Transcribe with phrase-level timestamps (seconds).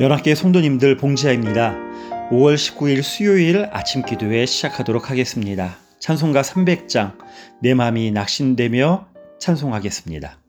[0.00, 1.76] 연합계 성도님들 봉지아입니다.
[2.30, 5.76] 5월 19일 수요일 아침 기도회 시작하도록 하겠습니다.
[5.98, 7.18] 찬송가 300장
[7.60, 9.08] 내 마음이 낙심되며
[9.38, 10.39] 찬송하겠습니다.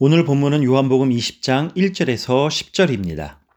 [0.00, 3.47] 오늘 본문은 요한복음 20장 1절에서 10절입니다.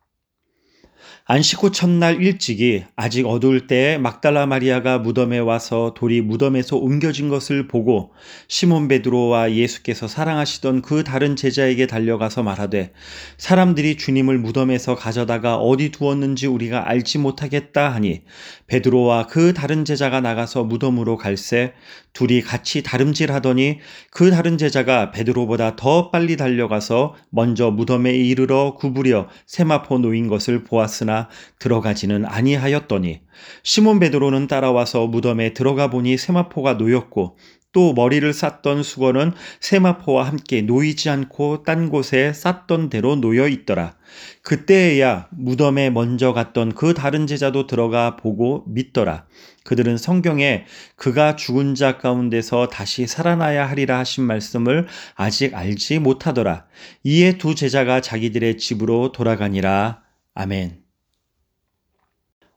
[1.25, 7.67] 안식 후 첫날 일찍이 아직 어두울 때에 막달라 마리아가 무덤에 와서 돌이 무덤에서 옮겨진 것을
[7.67, 8.11] 보고
[8.47, 12.91] 시몬 베드로와 예수께서 사랑하시던 그 다른 제자에게 달려가서 말하되
[13.37, 18.23] 사람들이 주님을 무덤에서 가져다가 어디 두었는지 우리가 알지 못하겠다 하니
[18.65, 21.73] 베드로와 그 다른 제자가 나가서 무덤으로 갈새
[22.13, 23.79] 둘이 같이 다름질하더니
[24.09, 31.10] 그 다른 제자가 베드로보다 더 빨리 달려가서 먼저 무덤에 이르러 구부려 세마포 놓인 것을 보았으나
[31.11, 31.27] 있으나
[31.59, 33.21] 들어가지는 아니하였더니
[33.63, 37.37] 시몬 베드로는 따라와서 무덤에 들어가 보니 세마포가 놓였고
[37.73, 39.31] 또 머리를 쌌던 수건은
[39.61, 43.95] 세마포와 함께 놓이지 않고 딴 곳에 쌌던 대로 놓여 있더라.
[44.41, 49.25] 그때에야 무덤에 먼저 갔던 그 다른 제자도 들어가 보고 믿더라.
[49.63, 50.65] 그들은 성경에
[50.97, 56.65] 그가 죽은 자 가운데서 다시 살아나야 하리라 하신 말씀을 아직 알지 못하더라.
[57.03, 60.01] 이에 두 제자가 자기들의 집으로 돌아가니라.
[60.33, 60.90] 아멘.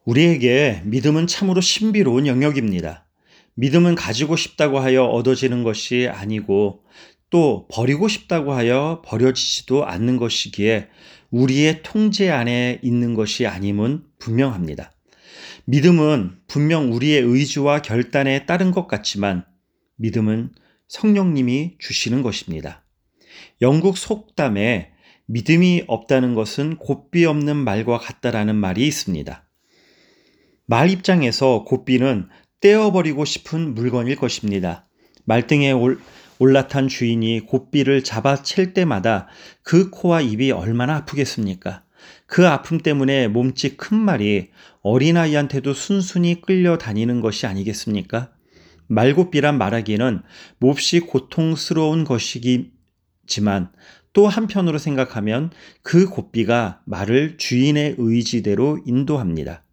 [0.04, 3.06] 우리에게 믿음은 참으로 신비로운 영역입니다.
[3.54, 6.82] 믿음은 가지고 싶다고 하여 얻어지는 것이 아니고
[7.30, 10.88] 또 버리고 싶다고 하여 버려지지도 않는 것이기에
[11.30, 14.92] 우리의 통제 안에 있는 것이 아님은 분명합니다.
[15.64, 19.44] 믿음은 분명 우리의 의지와 결단에 따른 것 같지만
[19.96, 20.52] 믿음은
[20.88, 22.84] 성령님이 주시는 것입니다.
[23.62, 24.92] 영국 속담에
[25.26, 29.44] 믿음이 없다는 것은 곱비 없는 말과 같다라는 말이 있습니다.
[30.66, 32.28] 말 입장에서 곱비는
[32.61, 34.87] 떼어버리고 싶은 물건일 것입니다.
[35.25, 36.00] 말등에 올,
[36.38, 39.28] 올라탄 주인이 곱비를 잡아챌 때마다
[39.62, 41.84] 그 코와 입이 얼마나 아프겠습니까?
[42.26, 44.50] 그 아픔 때문에 몸집 큰 말이
[44.82, 48.31] 어린아이한테도 순순히 끌려다니는 것이 아니겠습니까?
[48.87, 50.22] 말곱비란 말하기는
[50.58, 53.70] 몹시 고통스러운 것이지만
[54.12, 55.50] 또 한편으로 생각하면
[55.82, 59.63] 그 곱비가 말을 주인의 의지대로 인도합니다.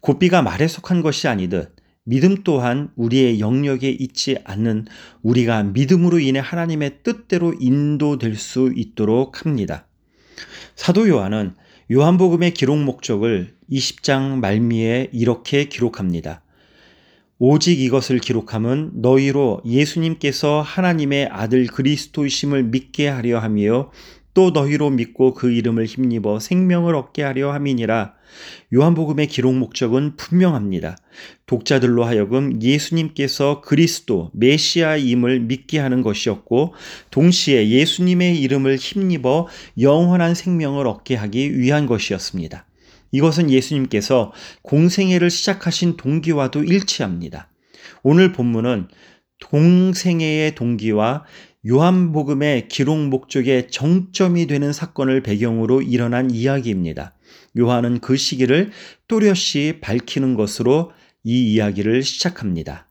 [0.00, 1.74] 곱비가 말에 속한 것이 아니듯
[2.04, 4.86] 믿음 또한 우리의 영역에 있지 않는
[5.22, 9.86] 우리가 믿음으로 인해 하나님의 뜻대로 인도될 수 있도록 합니다.
[10.74, 11.54] 사도 요한은
[11.92, 16.42] 요한복음의 기록 목적을 20장 말미에 이렇게 기록합니다.
[17.38, 23.90] 오직 이것을 기록함은 너희로 예수님께서 하나님의 아들 그리스도이심을 믿게 하려 함이요
[24.34, 28.14] 또 너희로 믿고 그 이름을 힘입어 생명을 얻게 하려 함이니라.
[28.74, 30.96] 요한복음의 기록 목적은 분명합니다.
[31.46, 36.74] 독자들로 하여금 예수님께서 그리스도 메시아임을 믿게 하는 것이었고
[37.10, 39.48] 동시에 예수님의 이름을 힘입어
[39.78, 42.66] 영원한 생명을 얻게 하기 위한 것이었습니다.
[43.12, 44.32] 이것은 예수님께서
[44.62, 47.50] 공생애를 시작하신 동기와도 일치합니다.
[48.02, 48.88] 오늘 본문은
[49.44, 51.24] 공생애의 동기와
[51.64, 57.14] 요한복음의 기록 목적의 정점이 되는 사건을 배경으로 일어난 이야기입니다.
[57.56, 58.72] 요한은 그 시기를
[59.06, 60.90] 또렷이 밝히는 것으로
[61.22, 62.88] 이 이야기를 시작합니다.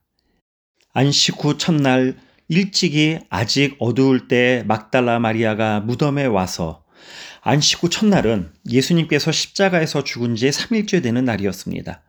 [0.93, 2.15] 안식 후 첫날
[2.47, 6.85] 일찍이 아직 어두울 때 막달라 마리아가 무덤에 와서
[7.41, 12.03] 안식 후 첫날은 예수님께서 십자가에서 죽은 지 3일째 되는 날이었습니다.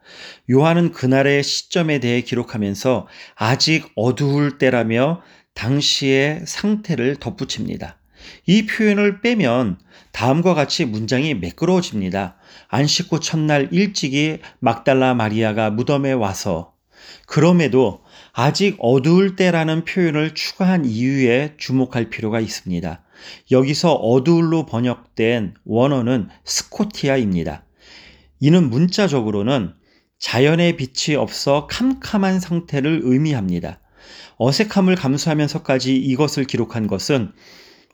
[0.51, 5.23] 요한은 그날의 시점에 대해 기록하면서 아직 어두울 때라며
[5.55, 7.99] 당시의 상태를 덧붙입니다.
[8.47, 9.79] 이 표현을 빼면
[10.13, 12.37] 다음과 같이 문장이 매끄러워집니다.
[12.69, 16.75] 안식 후 첫날 일찍이 막달라 마리아가 무덤에 와서
[17.27, 18.03] 그럼에도
[18.33, 23.03] 아직 어두울 때라는 표현을 추가한 이유에 주목할 필요가 있습니다.
[23.51, 27.65] 여기서 어두울로 번역된 원어는 스코티아입니다.
[28.41, 29.75] 이는 문자적으로는
[30.19, 33.81] 자연의 빛이 없어 캄캄한 상태를 의미합니다.
[34.37, 37.33] 어색함을 감수하면서까지 이것을 기록한 것은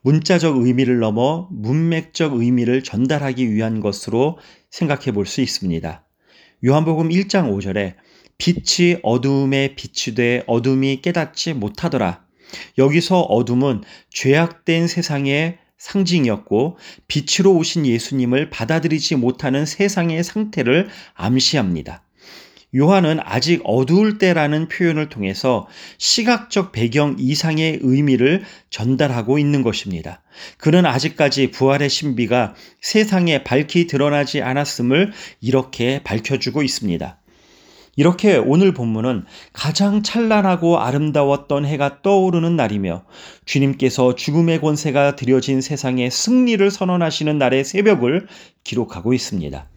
[0.02, 4.38] 문자적 의미를 넘어 문맥적 의미를 전달하기 위한 것으로
[4.70, 6.04] 생각해 볼 수 있습니다.
[6.64, 7.94] 요한복음 1장 5절에
[8.38, 12.24] 빛이 어두움에 빛이 돼 어둠이 깨닫지 못하더라.
[12.78, 22.02] 여기서 어둠은 죄악된 세상의 상징이었고 빛으로 오신 예수님을 받아들이지 못하는 세상의 상태를 암시합니다.
[22.76, 30.20] 요한은 아직 어두울 때라는 표현을 통해서 시각적 배경 이상의 의미를 전달하고 있는 것입니다.
[30.58, 37.18] 그는 아직까지 부활의 신비가 세상에 밝히 드러나지 않았음을 이렇게 밝혀주고 있습니다.
[37.96, 43.04] 이렇게 오늘 본문은 가장 찬란하고 아름다웠던 해가 떠오르는 날이며
[43.44, 48.28] 주님께서 죽음의 권세가 드려진 세상에 승리를 선언하시는 날의 새벽을
[48.62, 49.68] 기록하고 있습니다.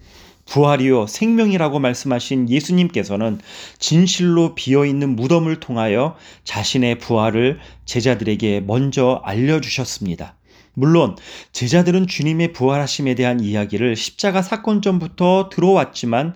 [0.52, 3.40] 부활이요 생명이라고 말씀하신 예수님께서는
[3.80, 10.36] 진실로 비어 있는 무덤을 통하여 자신의 부활을 제자들에게 먼저 알려 주셨습니다.
[10.74, 11.16] 물론
[11.54, 16.36] 제자들은 주님의 부활하심에 대한 이야기를 십자가 사건 전부터 들어왔지만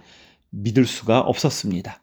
[0.49, 1.99] 믿을 수가 없었습니다.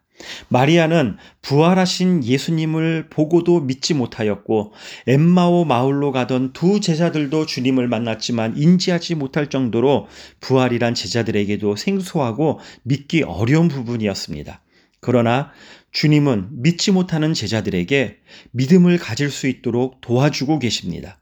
[0.49, 4.73] 마리아는 부활하신 예수님을 보고도 믿지 못하였고
[5.07, 10.09] 엠마오 마을로 가던 두 제자들도 주님을 만났지만 인지하지 못할 정도로
[10.41, 14.63] 부활이란 제자들에게도 생소하고 믿기 어려운 부분이었습니다.
[15.01, 15.51] 그러나
[15.91, 18.19] 주님은 믿지 못하는 제자들에게
[18.53, 21.22] 믿음을 가질 수 있도록 도와주고 계십니다.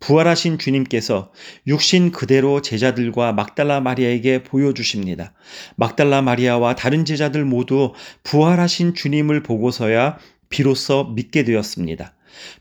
[0.00, 1.30] 부활하신 주님께서
[1.66, 5.32] 육신 그대로 제자들과 막달라 마리아에게 보여주십니다.
[5.76, 7.92] 막달라 마리아와 다른 제자들 모두
[8.24, 12.14] 부활하신 주님을 보고서야 비로소 믿게 되었습니다.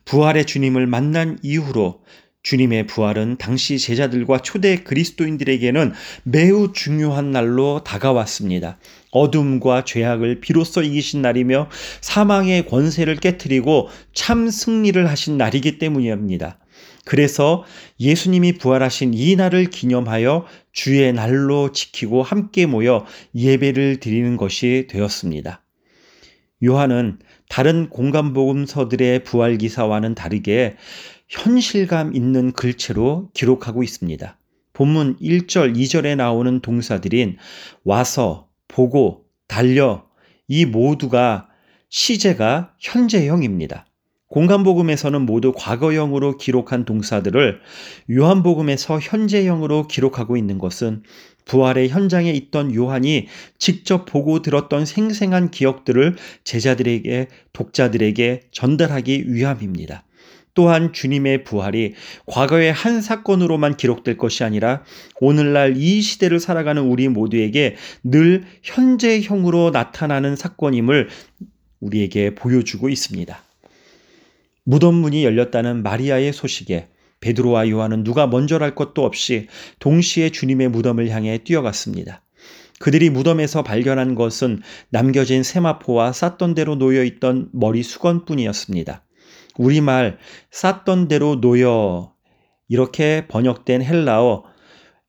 [0.06, 2.02] 부활의 주님을 만난 이후로
[2.42, 5.94] 주님의 부활은 당시 제자들과 초대 그리스도인들에게는
[6.24, 8.78] 매우 중요한 날로 다가왔습니다.
[9.12, 11.70] 어둠과 죄악을 비로소 이기신 날이며
[12.02, 16.60] 사망의 권세를 깨뜨리고 참 승리를 하신 날이기 때문입니다.
[17.06, 17.64] 그래서
[18.00, 25.64] 예수님이 부활하신 이 날을 기념하여 주의 날로 지키고 함께 모여 예배를 드리는 것이 되었습니다.
[26.64, 30.76] 요한은 다른 공간복음서들의 부활 기사와는 다르게
[31.28, 34.38] 현실감 있는 글체로 기록하고 있습니다.
[34.74, 37.38] 본문 1절, 2절에 나오는 동사들인
[37.84, 40.06] 와서, 보고, 달려
[40.48, 41.50] 이 모두가
[41.90, 43.89] 시제가 현재형입니다.
[44.30, 47.62] 공간복음에서는 모두 과거형으로 기록한 동사들을
[48.12, 51.04] 요한복음에서 현재형으로 기록하고 있는 것은
[51.46, 53.26] 부활의 현장에 있던 요한이
[53.58, 60.04] 직접 보고 들었던 생생한 기억들을 제자들에게, 독자들에게 전달하기 위함입니다.
[60.54, 61.94] 또한 주님의 부활이
[62.28, 64.84] 과거의 한 사건으로만 기록될 것이 아니라
[65.22, 71.10] 오늘날 이 시대를 살아가는 우리 모두에게 늘 현재형으로 나타나는 사건임을
[71.80, 73.49] 우리에게 보여주고 있습니다.
[74.64, 76.90] 무덤 문이 열렸다는 마리아의 소식에
[77.22, 79.48] 베드로와 요한은 누가 먼저랄 것도 없이
[79.80, 82.24] 동시에 주님의 무덤을 향해 뛰어갔습니다.
[82.80, 89.04] 그들이 무덤에서 발견한 것은 남겨진 세마포와 쌌던 대로 놓여 있던 머리 수건뿐이었습니다.
[89.58, 90.18] 우리말
[90.52, 92.14] 쌌던 대로 놓여
[92.70, 94.46] 이렇게 번역된 헬라어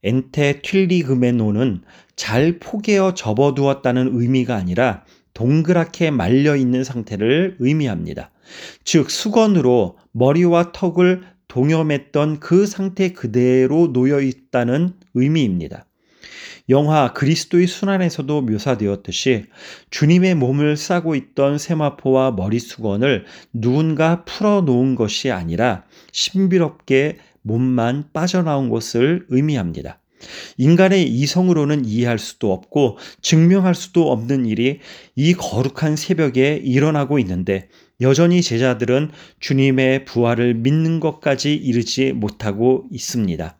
[0.02, 1.83] 엔테 튠리그메노는
[2.16, 8.30] 잘 포개어 접어두었다는 의미가 아니라 동그랗게 말려 있는 상태를 의미합니다.
[8.84, 15.87] 즉 수건으로 머리와 턱을 동염했던 그 상태 그대로 놓여 있다는 의미입니다.
[16.68, 19.46] 영화 그리스도의 순환에서도 묘사되었듯이
[19.90, 30.00] 주님의 몸을 싸고 있던 세마포와 머리수건을 누군가 풀어놓은 것이 아니라 신비롭게 몸만 빠져나온 것을 의미합니다.
[30.56, 34.80] 인간의 이성으로는 이해할 수도 없고 증명할 수도 없는 일이
[35.16, 37.68] 이 거룩한 새벽에 일어나고 있는데
[38.00, 39.10] 여전히 제자들은
[39.40, 43.58] 주님의 부활을 믿는 것까지 이르지 못하고 있습니다.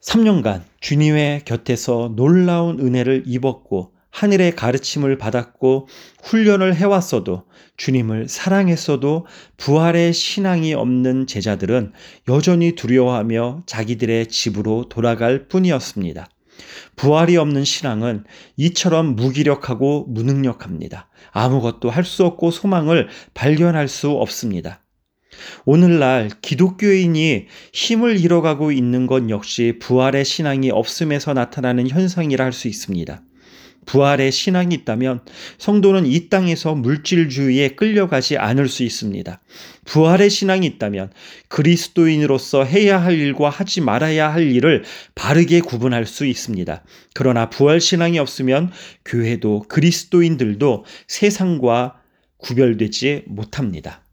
[0.00, 5.88] 3년간 주님의 곁에서 놀라운 은혜를 입었고 하늘의 가르침을 받았고
[6.22, 7.44] 훈련을 해왔어도
[7.76, 11.92] 주님을 사랑했어도 부활의 신앙이 없는 제자들은
[12.28, 16.28] 여전히 두려워하며 자기들의 집으로 돌아갈 뿐이었습니다.
[16.96, 18.24] 부활이 없는 신앙은
[18.56, 21.08] 이처럼 무기력하고 무능력합니다.
[21.30, 24.82] 아무것도 할 수 없고 소망을 발견할 수 없습니다.
[25.64, 33.22] 오늘날 기독교인이 힘을 잃어가고 있는 것 역시 부활의 신앙이 없음에서 나타나는 현상이라 할 수 있습니다.
[33.88, 35.20] 부활의 신앙이 있다면
[35.56, 39.40] 성도는 이 땅에서 물질주의에 끌려가지 않을 수 있습니다.
[39.86, 41.10] 부활의 신앙이 있다면
[41.48, 46.84] 그리스도인으로서 해야 할 일과 하지 말아야 할 일을 바르게 구분할 수 있습니다.
[47.14, 48.70] 그러나 부활 신앙이 없으면
[49.06, 52.02] 교회도 그리스도인들도 세상과
[52.36, 54.04] 구별되지 못합니다.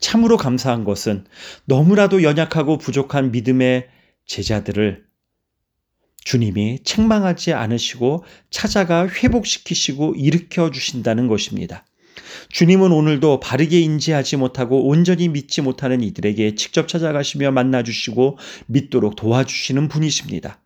[0.00, 1.26] 참으로 감사한 것은
[1.66, 3.88] 너무나도 연약하고 부족한 믿음의
[4.24, 5.07] 제자들을
[6.28, 11.86] 주님이 책망하지 않으시고 찾아가 회복시키시고 일으켜 주신다는 것입니다.
[12.50, 20.60] 주님은 오늘도 바르게 인지하지 못하고 온전히 믿지 못하는 이들에게 직접 찾아가시며 만나주시고 믿도록 도와주시는 분이십니다.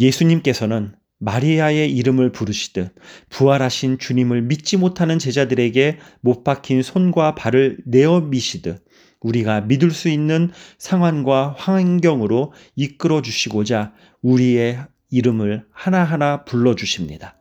[0.00, 2.96] 예수님께서는 마리아의 이름을 부르시듯
[3.30, 8.83] 부활하신 주님을 믿지 못하는 제자들에게 못 박힌 손과 발을 내어 미시듯
[9.24, 14.78] 우리가 믿을 수 있는 상황과 환경으로 이끌어 주시고자 우리의
[15.10, 17.36] 이름을 하나하나 불러 주십니다.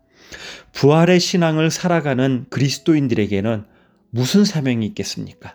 [0.72, 3.66] 부활의 신앙을 살아가는 그리스도인들에게는
[4.10, 5.54] 무슨 사명이 있겠습니까?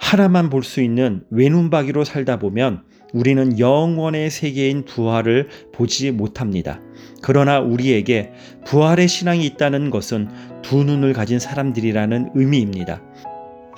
[0.00, 6.80] 하나만 볼 수 있는 외눈박이로 살다 보면 우리는 영원의 세계인 부활을 보지 못합니다.
[7.22, 8.30] 그러나 우리에게
[8.66, 10.28] 부활의 신앙이 있다는 것은
[10.62, 13.02] 두 눈을 가진 사람들이라는 의미입니다.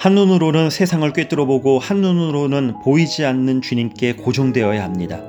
[0.02, 5.20] 한눈으로는 세상을 꿰뚫어 보고 한눈으로는 보이지 않는 주님께 고정되어야 합니다.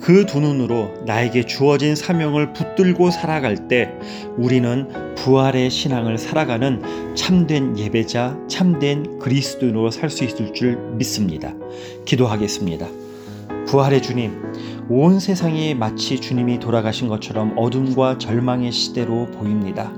[0.00, 3.92] 그 두 눈으로 나에게 주어진 사명을 붙들고 살아갈 때
[4.36, 11.54] 우리는 부활의 신앙을 살아가는 참된 예배자, 참된 그리스도인으로 살 수 있을 줄 믿습니다.
[12.04, 12.88] 기도하겠습니다.
[13.68, 14.42] 부활의 주님,
[14.88, 19.92] 온 세상이 마치 주님이 돌아가신 것처럼 어둠과 절망의 시대로 보입니다.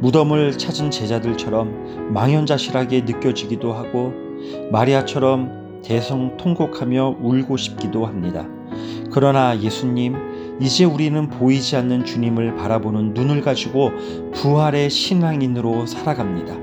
[0.00, 4.12] 무덤을 찾은 제자들처럼 망연자실하게 느껴지기도 하고
[4.70, 8.46] 마리아처럼 대성통곡하며 울고 싶기도 합니다.
[9.12, 10.14] 그러나 예수님,
[10.60, 13.90] 이제 우리는 보이지 않는 주님을 바라보는 눈을 가지고
[14.32, 16.56] 부활의 신앙인으로 살아갑니다.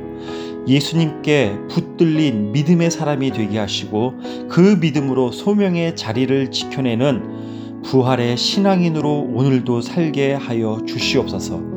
[0.67, 4.13] 예수님께 붙들린 믿음의 사람이 되게 하시고
[4.49, 11.73] 그 믿음으로 소명의 자리를 지켜내는 부활의 신앙인으로 오늘도 살게 하여 주시옵소서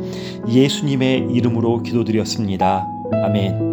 [0.48, 2.86] 예수님의 이름으로 기도드렸습니다.
[3.24, 3.65] 아멘.